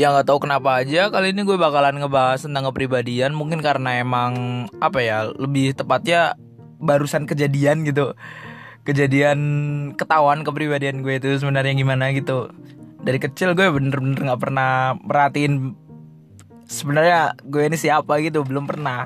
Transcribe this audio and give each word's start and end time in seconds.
Ya 0.00 0.08
nggak 0.16 0.32
tahu 0.32 0.48
kenapa 0.48 0.80
aja 0.80 1.12
kali 1.12 1.36
ini 1.36 1.44
gue 1.44 1.60
bakalan 1.60 2.00
ngebahas 2.00 2.48
tentang 2.48 2.72
kepribadian. 2.72 3.36
Mungkin 3.36 3.60
karena 3.60 4.00
emang 4.00 4.64
apa 4.80 5.04
ya 5.04 5.28
lebih 5.28 5.76
tepatnya 5.76 6.40
barusan 6.80 7.28
kejadian 7.28 7.84
gitu. 7.84 8.16
Kejadian 8.88 9.38
ketahuan 10.00 10.40
kepribadian 10.40 11.04
gue 11.04 11.20
itu 11.20 11.36
sebenarnya 11.36 11.76
gimana 11.76 12.16
gitu. 12.16 12.48
Dari 13.04 13.20
kecil 13.20 13.52
gue 13.52 13.68
bener-bener 13.68 14.16
nggak 14.16 14.40
pernah 14.40 14.96
merhatiin 14.96 15.76
sebenarnya 16.64 17.36
gue 17.44 17.68
ini 17.68 17.76
siapa 17.76 18.24
gitu 18.24 18.40
belum 18.40 18.64
pernah. 18.64 19.04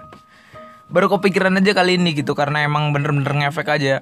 Baru 0.95 1.11
kepikiran 1.11 1.59
aja 1.59 1.75
kali 1.75 1.99
ini 1.99 2.15
gitu 2.15 2.39
karena 2.39 2.63
emang 2.63 2.95
bener-bener 2.95 3.35
ngefek 3.35 3.67
aja 3.67 3.99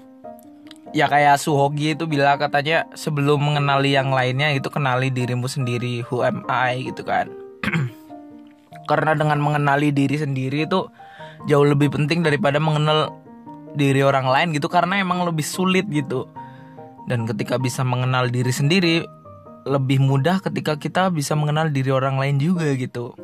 ya 0.93 1.09
kayak 1.09 1.40
Suhogi 1.40 1.96
itu 1.96 2.04
bilang 2.04 2.36
katanya 2.36 2.84
sebelum 2.93 3.40
mengenali 3.40 3.96
yang 3.96 4.12
lainnya 4.12 4.53
itu 4.53 4.68
kenali 4.68 5.08
dirimu 5.08 5.48
sendiri 5.48 6.04
who 6.08 6.21
am 6.25 6.44
I 6.48 6.89
gitu 6.93 7.03
kan. 7.03 7.32
Karena 8.90 9.17
dengan 9.17 9.40
mengenali 9.40 9.90
diri 9.90 10.20
sendiri 10.20 10.68
itu 10.68 10.89
jauh 11.48 11.67
lebih 11.67 11.90
penting 11.90 12.20
daripada 12.20 12.61
mengenal 12.61 13.11
diri 13.72 14.04
orang 14.04 14.29
lain 14.29 14.53
gitu 14.53 14.68
karena 14.68 15.00
emang 15.00 15.25
lebih 15.25 15.43
sulit 15.46 15.89
gitu. 15.89 16.29
Dan 17.09 17.25
ketika 17.25 17.56
bisa 17.56 17.82
mengenal 17.82 18.29
diri 18.29 18.53
sendiri 18.53 19.06
lebih 19.62 20.03
mudah 20.03 20.43
ketika 20.43 20.75
kita 20.75 21.09
bisa 21.14 21.39
mengenal 21.39 21.70
diri 21.70 21.95
orang 21.95 22.18
lain 22.18 22.43
juga 22.43 22.75
gitu 22.75 23.14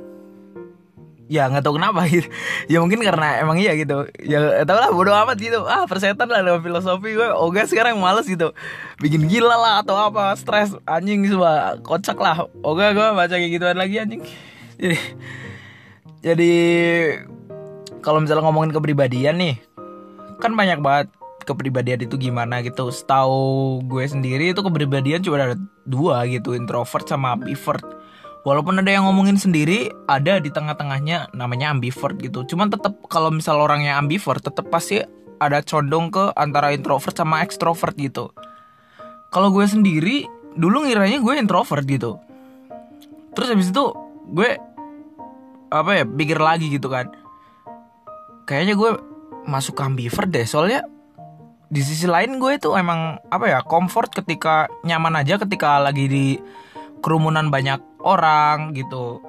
ya 1.29 1.45
nggak 1.47 1.61
tahu 1.61 1.77
kenapa 1.77 2.09
gitu. 2.09 2.27
Ya 2.67 2.81
mungkin 2.81 3.05
karena 3.05 3.45
emang 3.45 3.61
iya 3.61 3.77
gitu. 3.77 4.09
Ya 4.25 4.65
tau 4.65 4.81
lah 4.81 4.91
bodo 4.91 5.13
amat 5.13 5.37
gitu. 5.37 5.61
Ah 5.69 5.85
persetan 5.85 6.27
lah 6.27 6.41
dengan 6.41 6.65
filosofi 6.65 7.15
gue. 7.15 7.29
Oga 7.37 7.69
sekarang 7.69 8.01
males 8.01 8.25
gitu. 8.25 8.57
Bikin 8.99 9.29
gila 9.29 9.55
lah 9.55 9.75
atau 9.85 9.95
apa 9.95 10.33
stres. 10.35 10.73
Anjing 10.89 11.29
semua 11.29 11.77
kocak 11.85 12.17
lah. 12.17 12.49
Oga 12.65 12.97
gue 12.97 13.07
baca 13.13 13.35
kayak 13.37 13.53
gituan 13.61 13.77
lagi 13.77 14.01
anjing. 14.01 14.25
Jadi 14.81 14.99
jadi 16.25 16.55
kalau 18.01 18.25
misalnya 18.25 18.49
ngomongin 18.49 18.73
kepribadian 18.73 19.37
nih 19.39 19.55
kan 20.41 20.57
banyak 20.57 20.81
banget 20.81 21.09
kepribadian 21.45 22.09
itu 22.09 22.17
gimana 22.17 22.65
gitu. 22.65 22.89
Setahu 22.89 23.85
gue 23.85 24.05
sendiri 24.09 24.57
itu 24.57 24.65
kepribadian 24.65 25.21
cuma 25.21 25.45
ada 25.45 25.61
dua 25.85 26.25
gitu 26.25 26.57
introvert 26.57 27.05
sama 27.05 27.37
ambivert 27.37 27.85
walaupun 28.43 28.79
ada 28.79 28.91
yang 28.91 29.07
ngomongin 29.09 29.39
sendiri 29.39 29.91
ada 30.07 30.39
di 30.39 30.51
tengah-tengahnya 30.53 31.35
namanya 31.35 31.75
ambivert 31.75 32.19
gitu. 32.21 32.45
Cuman 32.47 32.71
tetap 32.71 32.99
kalau 33.11 33.33
misal 33.35 33.59
orangnya 33.59 33.99
ambivert 33.99 34.43
tetap 34.43 34.69
pasti 34.71 35.03
ada 35.39 35.63
condong 35.63 36.11
ke 36.11 36.35
antara 36.35 36.75
introvert 36.75 37.15
sama 37.15 37.43
extrovert 37.43 37.95
gitu. 37.99 38.31
Kalau 39.31 39.55
gue 39.55 39.67
sendiri 39.67 40.27
dulu 40.59 40.87
ngiranya 40.87 41.23
gue 41.23 41.35
introvert 41.39 41.85
gitu. 41.87 42.19
Terus 43.35 43.49
habis 43.55 43.71
itu 43.71 43.85
gue 44.35 44.51
apa 45.69 45.91
ya 46.03 46.05
pikir 46.05 46.39
lagi 46.41 46.67
gitu 46.73 46.91
kan. 46.91 47.13
Kayaknya 48.49 48.75
gue 48.75 48.91
masuk 49.49 49.79
ke 49.79 49.83
ambivert 49.85 50.29
deh 50.29 50.45
soalnya 50.45 50.85
di 51.69 51.85
sisi 51.85 52.09
lain 52.09 52.41
gue 52.41 52.57
itu 52.57 52.73
emang 52.73 53.21
apa 53.29 53.45
ya 53.45 53.61
comfort 53.61 54.13
ketika 54.13 54.73
nyaman 54.89 55.21
aja 55.21 55.37
ketika 55.37 55.77
lagi 55.77 56.09
di 56.09 56.27
kerumunan 57.05 57.53
banyak 57.53 57.81
orang 58.03 58.73
gitu. 58.75 59.23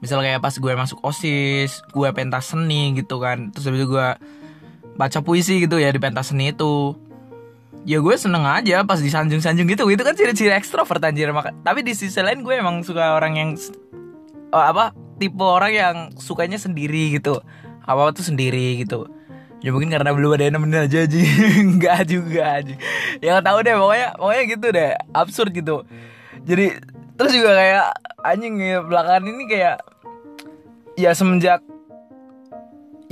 Misalnya 0.00 0.36
kayak 0.36 0.42
pas 0.44 0.54
gue 0.56 0.72
masuk 0.72 0.98
osis 1.04 1.84
gue 1.92 2.08
pentas 2.16 2.52
seni 2.52 2.96
gitu 2.96 3.20
kan. 3.20 3.52
Terus 3.52 3.68
habis 3.68 3.80
itu 3.84 3.88
gue 3.92 4.08
baca 4.96 5.18
puisi 5.20 5.64
gitu 5.64 5.76
ya 5.76 5.92
di 5.92 6.00
pentas 6.00 6.32
seni 6.32 6.52
itu. 6.52 6.96
Ya 7.88 8.00
gue 8.00 8.12
seneng 8.16 8.44
aja 8.44 8.84
pas 8.84 9.00
disanjung-sanjung 9.00 9.68
gitu. 9.68 9.88
Itu 9.88 10.02
kan 10.04 10.16
ciri-ciri 10.16 10.52
ekstrovert 10.56 11.04
anjir. 11.04 11.32
Tapi 11.64 11.80
di 11.84 11.92
sisi 11.92 12.20
lain 12.20 12.44
gue 12.44 12.56
emang 12.56 12.80
suka 12.84 13.16
orang 13.16 13.36
yang 13.36 13.50
oh, 14.52 14.64
apa 14.64 14.96
tipe 15.20 15.44
orang 15.44 15.72
yang 15.72 15.96
sukanya 16.16 16.56
sendiri 16.56 17.16
gitu. 17.20 17.40
Apa 17.84 18.08
apa 18.08 18.10
tuh 18.16 18.24
sendiri 18.24 18.80
gitu. 18.84 19.08
Ya 19.60 19.76
mungkin 19.76 19.92
karena 19.92 20.16
belum 20.16 20.40
ada 20.40 20.48
yang 20.48 20.56
nemenin 20.56 20.88
aja 20.88 21.04
aja 21.04 21.20
nggak 21.76 22.00
juga 22.08 22.64
aja 22.64 22.74
ya 23.20 23.36
nggak 23.36 23.44
tahu 23.44 23.58
deh. 23.60 23.74
Pokoknya 23.76 24.08
pokoknya 24.16 24.42
gitu 24.48 24.66
deh. 24.72 24.90
Absurd 25.12 25.52
gitu. 25.52 25.76
Jadi 26.48 26.66
terus 27.20 27.36
juga 27.36 27.52
kayak 27.52 27.86
anjing 28.24 28.56
ya 28.56 28.80
belakangan 28.80 29.28
ini 29.28 29.44
kayak 29.44 29.76
ya 30.96 31.12
semenjak 31.12 31.60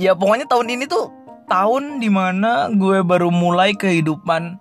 ya 0.01 0.17
pokoknya 0.17 0.49
tahun 0.49 0.73
ini 0.73 0.89
tuh 0.89 1.13
tahun 1.45 2.01
di 2.01 2.09
mana 2.09 2.73
gue 2.73 3.05
baru 3.05 3.29
mulai 3.29 3.77
kehidupan 3.77 4.57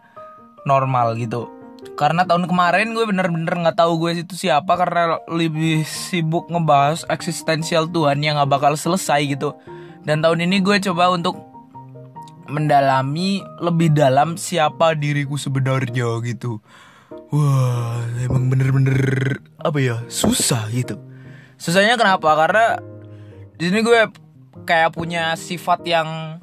normal 0.69 1.16
gitu. 1.16 1.48
Karena 1.97 2.28
tahun 2.28 2.44
kemarin 2.44 2.92
gue 2.92 3.09
bener-bener 3.09 3.48
nggak 3.48 3.81
tahu 3.81 3.97
gue 4.04 4.20
itu 4.20 4.36
siapa 4.36 4.76
karena 4.76 5.16
lebih 5.32 5.80
sibuk 5.88 6.53
ngebahas 6.53 7.09
eksistensial 7.09 7.88
Tuhan 7.88 8.20
yang 8.20 8.36
nggak 8.36 8.53
bakal 8.53 8.76
selesai 8.76 9.32
gitu. 9.32 9.56
Dan 10.04 10.20
tahun 10.20 10.44
ini 10.44 10.60
gue 10.60 10.76
coba 10.92 11.09
untuk 11.09 11.41
mendalami 12.53 13.41
lebih 13.65 13.97
dalam 13.97 14.36
siapa 14.36 14.92
diriku 14.92 15.41
sebenarnya 15.41 16.20
gitu 16.25 16.60
Wah, 17.28 18.00
emang 18.25 18.49
bener-bener 18.49 18.97
apa 19.61 19.78
ya 19.84 20.00
susah 20.09 20.65
gitu. 20.72 20.97
Susahnya 21.61 22.00
kenapa? 22.00 22.33
Karena 22.33 22.81
di 23.61 23.69
sini 23.69 23.84
gue 23.84 24.09
kayak 24.65 24.97
punya 24.97 25.37
sifat 25.37 25.84
yang 25.84 26.41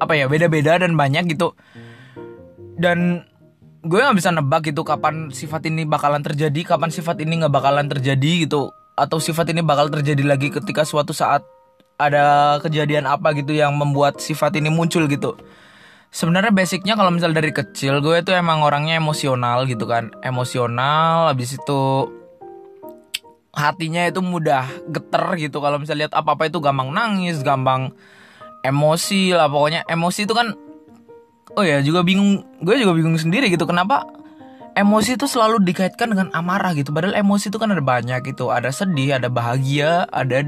apa 0.00 0.16
ya 0.16 0.24
beda-beda 0.26 0.80
dan 0.80 0.96
banyak 0.96 1.36
gitu. 1.36 1.52
Dan 2.80 3.28
gue 3.84 3.98
nggak 4.00 4.16
bisa 4.16 4.32
nebak 4.32 4.72
gitu 4.72 4.88
kapan 4.88 5.28
sifat 5.28 5.68
ini 5.68 5.84
bakalan 5.84 6.24
terjadi, 6.24 6.72
kapan 6.72 6.88
sifat 6.88 7.20
ini 7.20 7.44
nggak 7.44 7.52
bakalan 7.52 7.92
terjadi 7.92 8.48
gitu, 8.48 8.72
atau 8.96 9.18
sifat 9.20 9.52
ini 9.52 9.60
bakal 9.60 9.92
terjadi 9.92 10.24
lagi 10.24 10.48
ketika 10.48 10.86
suatu 10.86 11.12
saat 11.12 11.44
ada 12.00 12.56
kejadian 12.64 13.04
apa 13.04 13.36
gitu 13.36 13.52
yang 13.52 13.76
membuat 13.76 14.16
sifat 14.16 14.56
ini 14.56 14.72
muncul 14.72 15.04
gitu 15.06 15.36
sebenarnya 16.12 16.52
basicnya 16.52 16.94
kalau 16.94 17.08
misal 17.08 17.32
dari 17.32 17.50
kecil 17.50 18.04
gue 18.04 18.20
tuh 18.20 18.36
emang 18.36 18.60
orangnya 18.60 19.00
emosional 19.00 19.64
gitu 19.64 19.88
kan. 19.88 20.12
Emosional 20.20 21.32
habis 21.32 21.56
itu 21.56 22.12
hatinya 23.56 24.04
itu 24.04 24.20
mudah 24.20 24.68
geter 24.92 25.24
gitu. 25.40 25.58
Kalau 25.64 25.80
misal 25.80 25.96
lihat 25.98 26.12
apa 26.12 26.36
apa 26.36 26.52
itu 26.52 26.60
gampang 26.60 26.92
nangis 26.92 27.40
gampang 27.40 27.96
emosi 28.60 29.32
lah. 29.32 29.48
Pokoknya 29.48 29.88
emosi 29.88 30.28
itu 30.28 30.36
kan 30.36 30.52
oh 31.56 31.64
ya 31.64 31.80
juga 31.80 32.04
bingung 32.04 32.44
gue 32.60 32.76
juga 32.76 32.92
bingung 32.92 33.16
sendiri 33.16 33.48
gitu. 33.48 33.64
Kenapa 33.64 34.04
emosi 34.76 35.16
itu 35.16 35.24
selalu 35.24 35.64
dikaitkan 35.64 36.12
dengan 36.12 36.28
amarah 36.36 36.76
gitu? 36.76 36.92
Padahal 36.92 37.16
emosi 37.16 37.48
itu 37.48 37.56
kan 37.56 37.72
ada 37.72 37.80
banyak 37.80 38.20
gitu. 38.28 38.52
Ada 38.52 38.68
sedih 38.68 39.16
ada 39.16 39.32
bahagia 39.32 40.04
ada 40.12 40.44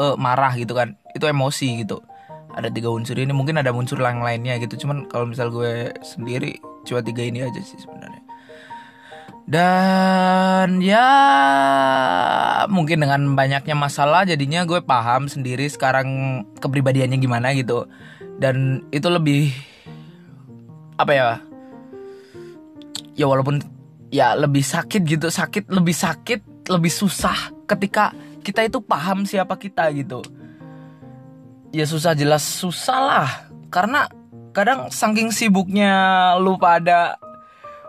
uh, 0.00 0.16
marah 0.16 0.56
gitu 0.56 0.72
kan. 0.72 0.96
Itu 1.12 1.28
emosi 1.28 1.84
gitu 1.84 2.00
ada 2.52 2.68
tiga 2.68 2.92
unsur 2.92 3.16
ini 3.16 3.32
mungkin 3.32 3.56
ada 3.56 3.72
unsur 3.72 3.98
lain 4.00 4.20
lainnya 4.20 4.60
gitu. 4.60 4.86
Cuman 4.86 5.08
kalau 5.08 5.28
misal 5.28 5.48
gue 5.48 5.92
sendiri 6.04 6.60
cuma 6.84 7.00
tiga 7.00 7.24
ini 7.24 7.44
aja 7.44 7.60
sih 7.60 7.80
sebenarnya. 7.80 8.22
Dan 9.42 10.78
ya 10.78 11.08
mungkin 12.70 13.02
dengan 13.02 13.34
banyaknya 13.34 13.74
masalah 13.74 14.22
jadinya 14.22 14.62
gue 14.62 14.78
paham 14.84 15.26
sendiri 15.26 15.66
sekarang 15.66 16.42
kepribadiannya 16.62 17.18
gimana 17.18 17.50
gitu. 17.56 17.88
Dan 18.38 18.86
itu 18.94 19.08
lebih 19.10 19.50
apa 21.00 21.12
ya? 21.12 21.28
Ya 23.18 23.26
walaupun 23.28 23.60
ya 24.12 24.36
lebih 24.36 24.60
sakit 24.60 25.08
gitu 25.08 25.32
sakit 25.32 25.72
lebih 25.72 25.96
sakit 25.96 26.68
lebih 26.68 26.92
susah 26.92 27.50
ketika 27.64 28.12
kita 28.44 28.68
itu 28.68 28.78
paham 28.84 29.24
siapa 29.24 29.56
kita 29.56 29.88
gitu 29.96 30.20
ya 31.72 31.88
susah 31.88 32.12
jelas. 32.12 32.44
Susah 32.44 32.98
lah 33.00 33.28
karena 33.72 34.06
kadang 34.52 34.92
saking 34.92 35.32
sibuknya 35.32 35.90
lu 36.38 36.60
pada 36.60 37.16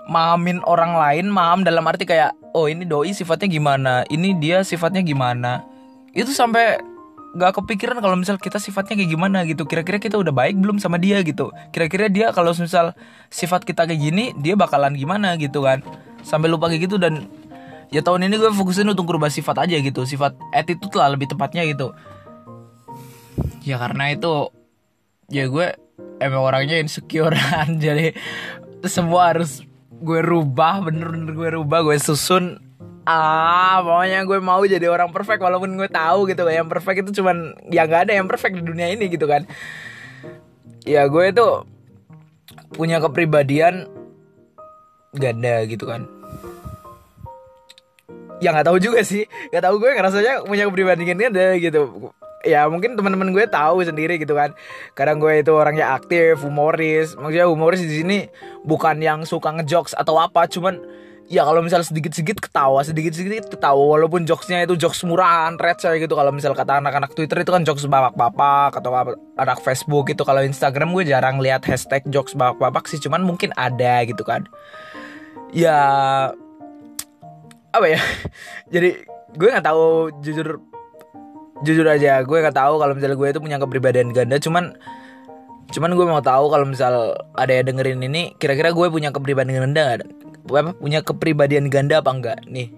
mahamin 0.07 0.63
orang 0.63 0.95
lain 0.95 1.27
maham 1.27 1.63
dalam 1.67 1.83
arti 1.87 2.07
kayak 2.07 2.31
oh 2.55 2.71
ini 2.71 2.87
doi 2.87 3.11
sifatnya 3.11 3.51
gimana? 3.51 3.93
Ini 4.07 4.39
dia 4.39 4.63
sifatnya 4.63 5.03
gimana? 5.03 5.61
Itu 6.15 6.31
sampai 6.31 6.79
gak 7.33 7.57
kepikiran 7.57 7.97
kalau 7.97 8.13
misal 8.13 8.37
kita 8.37 8.61
sifatnya 8.61 8.95
kayak 8.95 9.11
gimana 9.11 9.43
gitu. 9.43 9.67
Kira-kira 9.67 9.99
kita 9.99 10.15
udah 10.15 10.31
baik 10.31 10.55
belum 10.55 10.79
sama 10.79 10.95
dia 10.95 11.19
gitu? 11.25 11.51
Kira-kira 11.75 12.07
dia 12.07 12.31
kalau 12.31 12.55
misal 12.55 12.95
sifat 13.27 13.67
kita 13.67 13.83
kayak 13.89 13.99
gini 13.99 14.31
dia 14.39 14.55
bakalan 14.55 14.95
gimana 14.95 15.35
gitu 15.35 15.67
kan? 15.67 15.83
Sampai 16.23 16.47
lupa 16.47 16.71
kayak 16.71 16.87
gitu 16.87 16.95
dan 16.95 17.27
ya 17.91 17.99
tahun 17.99 18.31
ini 18.31 18.39
gue 18.39 18.51
fokusin 18.53 18.87
untuk 18.87 19.09
merubah 19.09 19.33
sifat 19.33 19.65
aja 19.67 19.75
gitu. 19.81 20.05
Sifat 20.05 20.37
attitude 20.53 20.95
lah 20.95 21.11
lebih 21.11 21.27
tepatnya 21.27 21.65
gitu 21.67 21.91
ya 23.63 23.79
karena 23.79 24.11
itu 24.11 24.51
ya 25.31 25.47
gue 25.47 25.67
emang 26.19 26.43
orangnya 26.43 26.79
insecurean 26.79 27.77
jadi 27.83 28.13
semua 28.83 29.31
harus 29.31 29.63
gue 30.03 30.19
rubah 30.19 30.83
bener-bener 30.83 31.31
gue 31.31 31.49
rubah 31.59 31.79
gue 31.87 31.95
susun. 31.95 32.59
Ah 33.03 33.83
pokoknya 33.83 34.23
gue 34.23 34.39
mau 34.39 34.63
jadi 34.63 34.87
orang 34.87 35.11
perfect 35.11 35.43
walaupun 35.43 35.75
gue 35.75 35.87
tahu 35.91 36.27
gitu 36.27 36.43
yang 36.47 36.67
perfect 36.67 37.07
itu 37.07 37.23
cuman 37.23 37.55
ya 37.71 37.87
nggak 37.87 38.07
ada 38.07 38.13
yang 38.15 38.27
perfect 38.27 38.59
di 38.59 38.63
dunia 38.63 38.91
ini 38.91 39.07
gitu 39.07 39.27
kan. 39.27 39.47
Ya 40.83 41.07
gue 41.07 41.31
itu 41.31 41.47
punya 42.75 42.99
kepribadian 42.99 43.87
ganda 45.15 45.63
gitu 45.67 45.87
kan. 45.87 46.07
Ya 48.43 48.51
nggak 48.51 48.67
tahu 48.67 48.79
juga 48.83 49.03
sih. 49.07 49.23
Nggak 49.51 49.63
tahu 49.63 49.75
gue 49.79 49.91
ngerasanya 49.95 50.33
punya 50.43 50.67
kepribadian 50.67 51.07
ganda 51.31 51.55
gitu 51.59 52.11
ya 52.43 52.67
mungkin 52.67 52.99
teman-teman 52.99 53.31
gue 53.31 53.47
tahu 53.47 53.81
sendiri 53.81 54.19
gitu 54.19 54.35
kan. 54.35 54.53
Kadang 54.93 55.17
gue 55.23 55.39
itu 55.39 55.51
orangnya 55.55 55.95
aktif 55.95 56.43
humoris. 56.43 57.15
Maksudnya 57.15 57.47
humoris 57.47 57.81
di 57.81 58.03
sini 58.03 58.17
bukan 58.67 58.99
yang 58.99 59.23
suka 59.23 59.55
ngejokes 59.55 59.95
atau 59.95 60.19
apa 60.19 60.45
cuman 60.51 60.83
ya 61.31 61.47
kalau 61.47 61.63
misalnya 61.63 61.87
sedikit-sedikit 61.87 62.43
ketawa 62.43 62.83
sedikit-sedikit 62.83 63.47
ketawa. 63.47 63.97
Walaupun 63.97 64.27
jokesnya 64.27 64.67
itu 64.67 64.75
jokes 64.75 65.07
murahan 65.07 65.55
receh 65.55 65.95
gitu. 66.03 66.13
Kalau 66.13 66.35
misal 66.35 66.51
kata 66.51 66.83
anak-anak 66.83 67.15
Twitter 67.15 67.41
itu 67.41 67.51
kan 67.55 67.63
jokes 67.63 67.87
babak-bapak 67.87 68.77
atau 68.83 68.91
anak 69.39 69.59
Facebook 69.63 70.11
itu 70.11 70.21
kalau 70.27 70.43
Instagram 70.43 70.91
gue 70.91 71.07
jarang 71.07 71.39
lihat 71.39 71.63
hashtag 71.63 72.03
jokes 72.11 72.35
babak-bapak 72.35 72.91
sih 72.91 72.99
cuman 72.99 73.23
mungkin 73.23 73.55
ada 73.55 74.03
gitu 74.03 74.27
kan. 74.27 74.43
Ya 75.55 75.79
apa 77.73 77.87
ya? 77.87 77.99
Jadi 78.73 79.07
gue 79.33 79.47
nggak 79.49 79.65
tahu 79.65 80.13
jujur 80.21 80.72
jujur 81.63 81.87
aja 81.87 82.21
gue 82.21 82.37
nggak 82.37 82.55
tahu 82.55 82.77
kalau 82.77 82.93
misalnya 82.93 83.17
gue 83.17 83.27
itu 83.31 83.39
punya 83.39 83.57
kepribadian 83.57 84.11
ganda 84.11 84.35
cuman 84.37 84.75
cuman 85.73 85.91
gue 85.95 86.05
mau 86.05 86.21
tahu 86.21 86.53
kalau 86.53 86.65
misal 86.67 87.17
ada 87.33 87.51
yang 87.51 87.73
dengerin 87.73 88.03
ini 88.05 88.37
kira-kira 88.37 88.75
gue 88.75 88.87
punya 88.91 89.09
kepribadian 89.09 89.71
ganda 89.71 89.97
apa 90.45 90.75
punya 90.77 90.99
kepribadian 91.01 91.71
ganda 91.71 92.03
apa 92.03 92.11
enggak 92.11 92.39
nih 92.45 92.69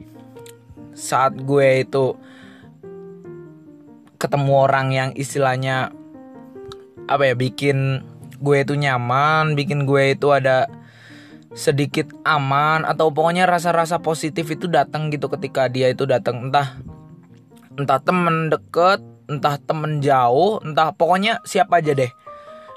saat 0.96 1.36
gue 1.36 1.84
itu 1.84 2.16
ketemu 4.16 4.52
orang 4.56 4.88
yang 4.96 5.10
istilahnya 5.18 5.92
apa 7.12 7.34
ya 7.34 7.36
bikin 7.36 8.06
gue 8.40 8.58
itu 8.64 8.74
nyaman 8.80 9.60
bikin 9.60 9.84
gue 9.84 10.16
itu 10.16 10.32
ada 10.32 10.72
sedikit 11.56 12.12
aman 12.28 12.84
atau 12.84 13.10
pokoknya 13.16 13.48
rasa-rasa 13.48 14.04
positif 14.04 14.52
itu 14.52 14.68
datang 14.68 15.08
gitu 15.08 15.32
ketika 15.32 15.72
dia 15.72 15.88
itu 15.88 16.04
datang. 16.04 16.52
Entah 16.52 16.76
entah 17.76 18.00
temen 18.00 18.50
deket 18.52 19.04
entah 19.26 19.58
temen 19.58 20.00
jauh 20.00 20.62
entah 20.62 20.94
pokoknya 20.94 21.42
siapa 21.44 21.82
aja 21.82 21.96
deh. 21.98 22.12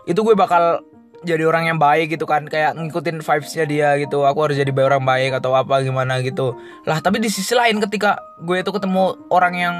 Itu 0.08 0.24
gue 0.24 0.32
bakal 0.32 0.80
jadi 1.26 1.50
orang 1.50 1.66
yang 1.66 1.78
baik 1.82 2.14
gitu 2.14 2.24
kan 2.24 2.46
kayak 2.46 2.78
ngikutin 2.78 3.20
vibesnya 3.20 3.64
dia 3.68 3.88
gitu. 4.00 4.24
Aku 4.24 4.48
harus 4.48 4.56
jadi 4.56 4.70
orang 4.70 5.04
baik 5.04 5.36
atau 5.38 5.52
apa 5.54 5.82
gimana 5.84 6.22
gitu. 6.24 6.56
Lah 6.88 7.02
tapi 7.02 7.18
di 7.20 7.28
sisi 7.28 7.52
lain 7.52 7.82
ketika 7.82 8.18
gue 8.42 8.62
itu 8.62 8.70
ketemu 8.70 9.18
orang 9.28 9.54
yang 9.54 9.76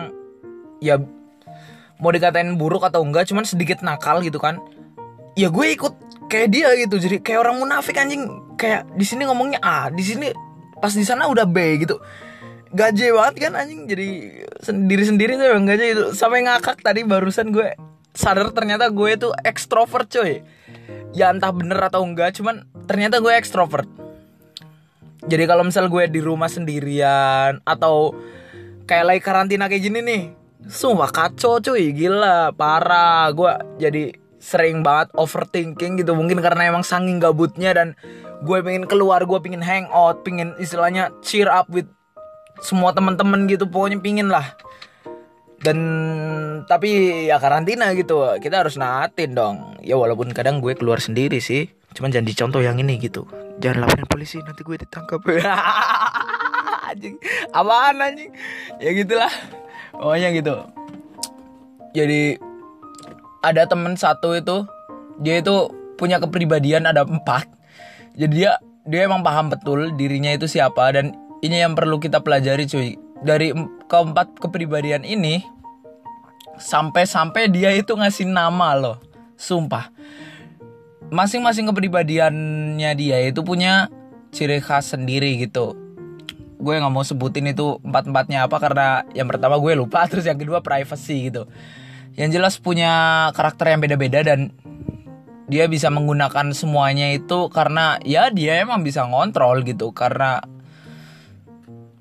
ya 0.82 1.00
mau 1.98 2.14
dikatain 2.14 2.54
buruk 2.54 2.86
atau 2.86 3.02
enggak 3.02 3.26
cuman 3.26 3.42
sedikit 3.42 3.82
nakal 3.82 4.22
gitu 4.22 4.38
kan 4.38 4.62
ya 5.34 5.50
gue 5.50 5.66
ikut 5.74 5.94
kayak 6.28 6.48
dia 6.52 6.68
gitu. 6.78 7.00
Jadi 7.00 7.24
kayak 7.24 7.48
orang 7.48 7.56
munafik 7.62 7.96
anjing. 7.96 8.28
Kayak 8.58 8.90
di 8.98 9.06
sini 9.06 9.22
ngomongnya 9.22 9.62
A 9.62 9.86
di 9.88 10.02
sini 10.02 10.34
pas 10.78 10.94
di 10.94 11.02
sana 11.02 11.26
udah 11.26 11.46
B 11.46 11.82
gitu 11.82 11.98
gaje 12.72 13.12
banget 13.12 13.34
kan 13.48 13.52
anjing. 13.56 13.88
Jadi 13.88 14.08
sendiri 14.62 15.02
sendiri 15.04 15.32
tuh 15.36 15.46
yang 15.48 15.64
gaje 15.68 15.84
itu 15.94 16.04
sampai 16.12 16.44
ngakak 16.44 16.80
tadi 16.80 17.04
barusan 17.04 17.52
gue 17.52 17.74
sadar 18.12 18.50
ternyata 18.50 18.90
gue 18.90 19.08
itu 19.14 19.28
ekstrovert 19.44 20.08
coy. 20.10 20.42
Ya 21.16 21.32
entah 21.32 21.52
bener 21.54 21.78
atau 21.80 22.04
enggak 22.04 22.36
cuman 22.36 22.68
ternyata 22.84 23.22
gue 23.22 23.32
ekstrovert. 23.32 23.88
Jadi 25.28 25.44
kalau 25.44 25.66
misal 25.66 25.90
gue 25.92 26.08
di 26.08 26.20
rumah 26.22 26.48
sendirian 26.48 27.60
atau 27.66 28.16
kayak 28.88 29.04
lagi 29.04 29.20
karantina 29.20 29.68
kayak 29.68 29.84
gini 29.84 30.00
nih 30.00 30.22
sumpah 30.68 31.10
kacau 31.12 31.60
cuy. 31.60 31.92
Gila 31.92 32.54
parah. 32.56 33.28
Gue 33.32 33.52
jadi 33.76 34.14
sering 34.38 34.86
banget 34.86 35.12
overthinking 35.18 36.00
gitu. 36.00 36.14
Mungkin 36.14 36.38
karena 36.40 36.70
emang 36.70 36.86
sanging 36.86 37.18
gabutnya 37.18 37.74
dan 37.74 37.98
gue 38.38 38.58
pengen 38.62 38.86
keluar 38.86 39.26
gue 39.26 39.38
pengen 39.42 39.62
hangout 39.62 40.22
pengen 40.22 40.54
istilahnya 40.62 41.10
cheer 41.26 41.50
up 41.50 41.66
with 41.74 41.90
semua 42.62 42.90
teman-teman 42.94 43.46
gitu 43.50 43.66
pokoknya 43.66 43.98
pingin 44.02 44.28
lah. 44.30 44.56
Dan 45.58 45.78
tapi 46.70 47.26
ya 47.26 47.42
karantina 47.42 47.90
gitu 47.98 48.22
kita 48.38 48.62
harus 48.62 48.78
naatin 48.78 49.34
dong. 49.34 49.78
Ya 49.82 49.98
walaupun 49.98 50.30
kadang 50.30 50.62
gue 50.62 50.78
keluar 50.78 51.02
sendiri 51.02 51.42
sih 51.42 51.70
cuman 51.96 52.14
jangan 52.14 52.28
dicontoh 52.28 52.60
yang 52.62 52.78
ini 52.78 53.00
gitu. 53.00 53.26
Jangan 53.58 53.86
laporin 53.86 54.06
polisi 54.06 54.38
nanti 54.38 54.62
gue 54.62 54.76
ditangkap. 54.78 55.18
Anjing 56.88 57.20
apaan 57.52 58.00
anjing? 58.00 58.32
Ya 58.80 58.90
gitulah 58.94 59.32
pokoknya 59.92 60.28
gitu. 60.32 60.54
Jadi 61.92 62.38
ada 63.42 63.66
temen 63.66 63.98
satu 63.98 64.34
itu 64.38 64.64
dia 65.18 65.42
itu 65.42 65.68
punya 65.98 66.22
kepribadian 66.22 66.86
ada 66.86 67.02
empat. 67.02 67.50
Jadi 68.14 68.32
dia 68.46 68.62
dia 68.88 69.04
emang 69.04 69.20
paham 69.20 69.52
betul 69.52 69.92
dirinya 69.98 70.32
itu 70.32 70.48
siapa 70.48 70.94
dan 70.94 71.12
ini 71.42 71.62
yang 71.62 71.78
perlu 71.78 72.02
kita 72.02 72.22
pelajari 72.22 72.66
cuy. 72.66 72.98
Dari 73.18 73.50
keempat 73.90 74.38
kepribadian 74.38 75.02
ini 75.02 75.42
sampai-sampai 76.58 77.50
dia 77.50 77.74
itu 77.74 77.94
ngasih 77.94 78.26
nama 78.30 78.74
loh. 78.74 78.98
Sumpah. 79.38 79.90
Masing-masing 81.08 81.70
kepribadiannya 81.70 82.90
dia 82.98 83.18
itu 83.24 83.40
punya 83.42 83.88
ciri 84.34 84.60
khas 84.60 84.92
sendiri 84.94 85.38
gitu. 85.40 85.74
Gue 86.58 86.74
nggak 86.74 86.90
mau 86.90 87.06
sebutin 87.06 87.54
itu 87.54 87.78
empat 87.86 88.10
empatnya 88.10 88.50
apa 88.50 88.58
karena 88.58 88.86
yang 89.14 89.30
pertama 89.30 89.56
gue 89.62 89.72
lupa 89.78 90.04
terus 90.10 90.26
yang 90.26 90.36
kedua 90.38 90.60
privacy 90.60 91.30
gitu. 91.30 91.46
Yang 92.18 92.30
jelas 92.34 92.54
punya 92.58 92.92
karakter 93.30 93.70
yang 93.70 93.80
beda-beda 93.82 94.26
dan 94.26 94.50
dia 95.48 95.64
bisa 95.70 95.88
menggunakan 95.88 96.52
semuanya 96.52 97.14
itu 97.14 97.48
karena 97.48 97.96
ya 98.04 98.28
dia 98.28 98.60
emang 98.60 98.84
bisa 98.84 99.06
ngontrol 99.06 99.64
gitu 99.64 99.96
karena 99.96 100.44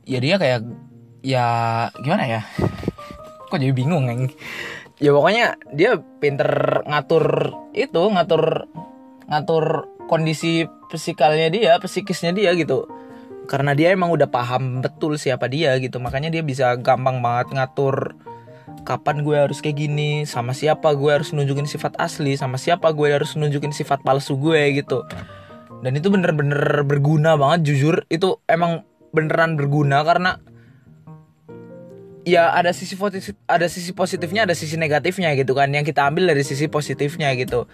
ya 0.07 0.23
dia 0.23 0.35
kayak 0.39 0.63
ya 1.21 1.45
gimana 1.99 2.23
ya? 2.23 2.41
Kok 3.51 3.59
jadi 3.59 3.75
bingung 3.75 4.07
kan 4.07 4.31
ya 4.97 5.13
pokoknya 5.13 5.61
dia 5.77 6.01
pinter 6.17 6.81
ngatur 6.89 7.53
itu 7.77 8.01
ngatur 8.01 8.65
ngatur 9.29 9.85
kondisi 10.09 10.65
psikalnya 10.89 11.51
dia 11.51 11.77
psikisnya 11.77 12.31
dia 12.33 12.55
gitu. 12.55 12.87
Karena 13.47 13.71
dia 13.71 13.95
emang 13.95 14.11
udah 14.11 14.27
paham 14.27 14.83
betul 14.83 15.15
siapa 15.15 15.47
dia 15.47 15.75
gitu. 15.79 15.99
Makanya 16.03 16.31
dia 16.31 16.43
bisa 16.43 16.75
gampang 16.79 17.23
banget 17.23 17.55
ngatur 17.55 18.15
kapan 18.83 19.23
gue 19.23 19.35
harus 19.35 19.59
kayak 19.59 19.83
gini 19.83 20.23
sama 20.23 20.55
siapa 20.55 20.95
gue 20.95 21.11
harus 21.11 21.35
nunjukin 21.35 21.67
sifat 21.67 21.99
asli 21.99 22.39
sama 22.39 22.55
siapa 22.55 22.91
gue 22.95 23.07
harus 23.11 23.35
nunjukin 23.35 23.75
sifat 23.75 24.03
palsu 24.03 24.39
gue 24.39 24.79
gitu. 24.79 25.03
Dan 25.83 25.93
itu 25.95 26.09
bener-bener 26.09 26.83
berguna 26.83 27.37
banget 27.37 27.71
jujur. 27.71 27.95
Itu 28.09 28.41
emang 28.49 28.87
beneran 29.15 29.55
berguna 29.55 30.03
karena 30.03 30.41
ya 32.27 32.51
ada 32.51 32.75
sisi 32.75 32.99
positif 32.99 33.39
ada 33.47 33.71
sisi 33.71 33.95
positifnya 33.95 34.43
ada 34.43 34.55
sisi 34.55 34.75
negatifnya 34.75 35.31
gitu 35.39 35.55
kan. 35.55 35.71
Yang 35.71 35.95
kita 35.95 36.11
ambil 36.11 36.35
dari 36.35 36.43
sisi 36.43 36.67
positifnya 36.67 37.31
gitu. 37.39 37.65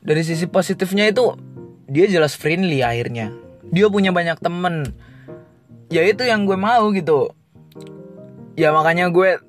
Dari 0.00 0.22
sisi 0.24 0.48
positifnya 0.48 1.10
itu 1.10 1.36
dia 1.88 2.08
jelas 2.08 2.36
friendly 2.36 2.80
akhirnya. 2.80 3.32
Dia 3.68 3.88
punya 3.92 4.14
banyak 4.14 4.40
temen. 4.40 4.96
Ya 5.92 6.04
itu 6.04 6.24
yang 6.24 6.48
gue 6.48 6.56
mau 6.56 6.88
gitu. 6.92 7.32
Ya 8.56 8.72
makanya 8.72 9.12
gue 9.12 9.40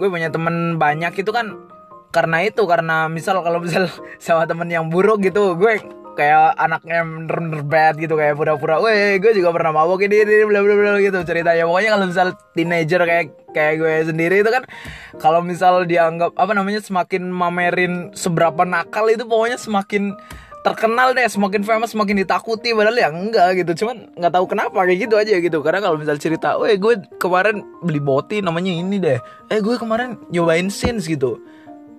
gue 0.00 0.08
punya 0.08 0.32
temen 0.32 0.80
banyak 0.80 1.12
itu 1.20 1.30
kan 1.30 1.70
karena 2.10 2.42
itu 2.42 2.66
karena 2.66 3.06
misal 3.06 3.38
kalau 3.44 3.62
misal 3.62 3.86
sama 4.24 4.48
temen 4.48 4.66
yang 4.66 4.88
buruk 4.90 5.22
gitu 5.22 5.54
gue 5.54 5.99
kayak 6.20 6.52
anaknya 6.60 7.00
bener-bener 7.00 7.64
bad 7.64 7.96
gitu 7.96 8.12
kayak 8.20 8.36
pura-pura, 8.36 8.76
weh 8.84 9.16
gue 9.16 9.32
juga 9.32 9.56
pernah 9.56 9.72
mabok 9.72 10.04
ini 10.04 10.20
ini 10.20 10.44
bla 10.44 10.60
bla 10.60 10.76
bla 10.76 11.00
gitu 11.00 11.16
ceritanya. 11.24 11.64
Pokoknya 11.64 11.90
kalau 11.96 12.06
misal 12.12 12.28
teenager 12.52 13.00
kayak 13.08 13.32
kayak 13.56 13.74
gue 13.80 13.94
sendiri 14.12 14.44
itu 14.44 14.50
kan 14.52 14.68
kalau 15.16 15.40
misal 15.40 15.88
dianggap 15.88 16.36
apa 16.36 16.52
namanya 16.52 16.84
semakin 16.84 17.32
mamerin 17.32 18.12
seberapa 18.12 18.68
nakal 18.68 19.08
itu 19.08 19.24
pokoknya 19.24 19.56
semakin 19.56 20.12
terkenal 20.60 21.16
deh 21.16 21.24
semakin 21.24 21.64
famous 21.64 21.96
semakin 21.96 22.20
ditakuti 22.20 22.76
padahal 22.76 23.00
ya 23.00 23.08
enggak 23.08 23.64
gitu. 23.64 23.72
Cuman 23.80 24.12
nggak 24.12 24.32
tahu 24.36 24.44
kenapa 24.44 24.84
kayak 24.84 25.08
gitu 25.08 25.16
aja 25.16 25.40
gitu. 25.40 25.64
Karena 25.64 25.80
kalau 25.80 25.96
misal 25.96 26.20
cerita, 26.20 26.60
weh 26.60 26.76
gue 26.76 27.00
kemarin 27.16 27.64
beli 27.80 27.96
boti 27.96 28.44
namanya 28.44 28.68
ini 28.68 29.00
deh, 29.00 29.16
eh 29.48 29.58
gue 29.64 29.80
kemarin 29.80 30.20
nyobain 30.28 30.68
sins 30.68 31.08
gitu, 31.08 31.40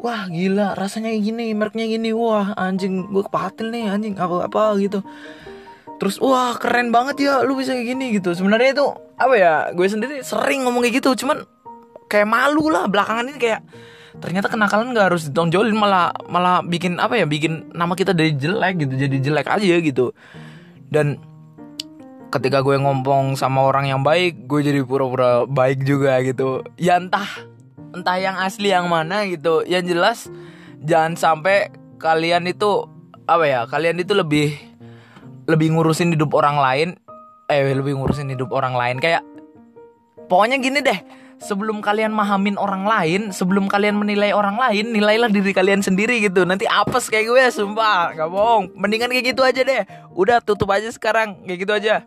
wah 0.01 0.25
gila 0.27 0.73
rasanya 0.73 1.13
gini 1.13 1.53
mereknya 1.53 1.85
gini. 1.85 2.09
Wah 2.11 2.57
anjing 2.57 3.13
gue 3.13 3.23
kepatil 3.23 3.69
nih 3.69 3.87
anjing 3.87 4.17
apa 4.17 4.49
apa 4.49 4.75
gitu. 4.81 5.05
Terus 6.01 6.17
wah 6.17 6.57
keren 6.57 6.89
banget 6.89 7.21
ya 7.21 7.33
lu 7.45 7.53
bisa 7.53 7.77
kayak 7.77 7.87
gini 7.93 8.05
gitu. 8.17 8.33
Sebenarnya 8.33 8.73
itu 8.73 8.85
apa 9.21 9.33
ya 9.37 9.53
gue 9.69 9.85
sendiri 9.85 10.25
sering 10.25 10.65
ngomong 10.65 10.81
kayak 10.81 10.97
gitu 10.97 11.13
cuman 11.23 11.45
kayak 12.09 12.25
malu 12.25 12.73
lah 12.73 12.89
belakangan 12.89 13.29
ini 13.29 13.37
kayak 13.37 13.61
ternyata 14.17 14.51
kenakalan 14.51 14.91
gak 14.91 15.13
harus 15.13 15.31
ditonjolin 15.31 15.77
malah 15.77 16.11
malah 16.27 16.59
bikin 16.65 16.99
apa 16.99 17.15
ya 17.15 17.25
bikin 17.29 17.71
nama 17.71 17.95
kita 17.95 18.11
dari 18.11 18.35
jelek 18.35 18.83
gitu 18.83 18.93
jadi 18.97 19.17
jelek 19.21 19.47
aja 19.47 19.75
gitu. 19.77 20.17
Dan 20.91 21.21
ketika 22.33 22.65
gue 22.65 22.81
ngomong 22.81 23.37
sama 23.37 23.61
orang 23.61 23.85
yang 23.85 24.01
baik 24.01 24.49
gue 24.49 24.59
jadi 24.65 24.81
pura-pura 24.81 25.45
baik 25.45 25.85
juga 25.85 26.17
gitu. 26.25 26.65
Ya 26.81 26.97
entah 26.97 27.29
entah 27.91 28.17
yang 28.17 28.35
asli 28.39 28.71
yang 28.71 28.87
mana 28.87 29.27
gitu 29.27 29.63
yang 29.67 29.83
jelas 29.83 30.31
jangan 30.81 31.15
sampai 31.15 31.71
kalian 32.01 32.47
itu 32.49 32.87
apa 33.29 33.45
ya 33.45 33.59
kalian 33.69 34.01
itu 34.01 34.15
lebih 34.17 34.57
lebih 35.45 35.75
ngurusin 35.75 36.15
hidup 36.15 36.31
orang 36.33 36.57
lain 36.57 36.89
eh 37.51 37.75
lebih 37.75 37.99
ngurusin 37.99 38.31
hidup 38.31 38.49
orang 38.55 38.73
lain 38.73 38.97
kayak 38.97 39.21
pokoknya 40.31 40.57
gini 40.63 40.79
deh 40.79 40.99
sebelum 41.41 41.81
kalian 41.81 42.13
mahamin 42.13 42.55
orang 42.55 42.85
lain, 42.85 43.21
sebelum 43.33 43.65
kalian 43.65 43.97
menilai 43.97 44.31
orang 44.31 44.55
lain, 44.55 44.93
nilailah 44.93 45.27
diri 45.33 45.51
kalian 45.51 45.81
sendiri 45.81 46.21
gitu. 46.21 46.45
Nanti 46.45 46.69
apes 46.69 47.09
kayak 47.09 47.27
gue, 47.27 47.43
sumpah, 47.49 48.13
gak 48.13 48.29
bohong. 48.29 48.69
Mendingan 48.77 49.09
kayak 49.09 49.33
gitu 49.33 49.41
aja 49.41 49.61
deh. 49.65 49.81
Udah 50.13 50.37
tutup 50.39 50.69
aja 50.69 50.87
sekarang, 50.93 51.41
kayak 51.43 51.59
gitu 51.65 51.73
aja. 51.73 52.05